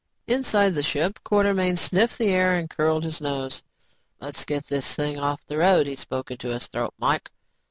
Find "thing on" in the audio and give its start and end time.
4.95-5.37